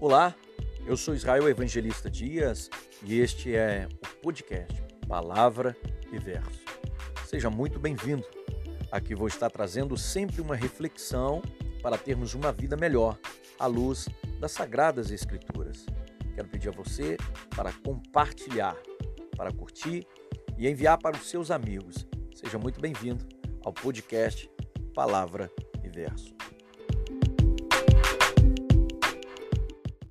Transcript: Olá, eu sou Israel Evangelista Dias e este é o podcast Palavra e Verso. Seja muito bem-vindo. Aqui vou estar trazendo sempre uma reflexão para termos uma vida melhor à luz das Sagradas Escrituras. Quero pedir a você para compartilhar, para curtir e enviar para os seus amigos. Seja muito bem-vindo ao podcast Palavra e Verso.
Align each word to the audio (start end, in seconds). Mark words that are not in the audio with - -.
Olá, 0.00 0.34
eu 0.86 0.96
sou 0.96 1.14
Israel 1.14 1.46
Evangelista 1.46 2.10
Dias 2.10 2.70
e 3.04 3.20
este 3.20 3.54
é 3.54 3.86
o 4.02 4.22
podcast 4.22 4.82
Palavra 5.06 5.76
e 6.10 6.16
Verso. 6.16 6.64
Seja 7.26 7.50
muito 7.50 7.78
bem-vindo. 7.78 8.24
Aqui 8.90 9.14
vou 9.14 9.28
estar 9.28 9.50
trazendo 9.50 9.98
sempre 9.98 10.40
uma 10.40 10.56
reflexão 10.56 11.42
para 11.82 11.98
termos 11.98 12.32
uma 12.32 12.50
vida 12.50 12.78
melhor 12.78 13.18
à 13.58 13.66
luz 13.66 14.08
das 14.40 14.52
Sagradas 14.52 15.10
Escrituras. 15.10 15.84
Quero 16.34 16.48
pedir 16.48 16.70
a 16.70 16.72
você 16.72 17.18
para 17.54 17.70
compartilhar, 17.70 18.78
para 19.36 19.52
curtir 19.52 20.06
e 20.56 20.66
enviar 20.66 20.96
para 20.96 21.18
os 21.18 21.28
seus 21.28 21.50
amigos. 21.50 22.06
Seja 22.34 22.58
muito 22.58 22.80
bem-vindo 22.80 23.28
ao 23.62 23.72
podcast 23.74 24.50
Palavra 24.94 25.52
e 25.84 25.90
Verso. 25.90 26.34